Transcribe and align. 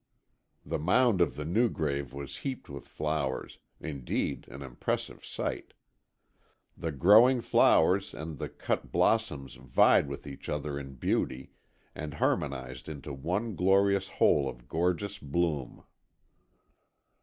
The 0.65 0.79
mound 0.79 1.21
of 1.21 1.35
the 1.35 1.45
new 1.45 1.69
grave 1.69 2.11
was 2.11 2.37
heaped 2.37 2.69
with 2.69 2.87
flowers, 2.87 3.59
indeed 3.79 4.47
an 4.47 4.63
impressive 4.63 5.23
sight. 5.23 5.73
The 6.75 6.91
growing 6.91 7.39
flowers 7.39 8.11
and 8.15 8.39
the 8.39 8.49
cut 8.49 8.91
blossoms 8.91 9.53
vied 9.53 10.07
with 10.07 10.25
each 10.25 10.49
other 10.49 10.79
in 10.79 10.95
beauty, 10.95 11.51
and 11.93 12.15
harmonized 12.15 12.89
into 12.89 13.13
one 13.13 13.53
glorious 13.55 14.09
whole 14.09 14.49
of 14.49 14.67
gorgeous 14.67 15.19
bloom. 15.19 15.83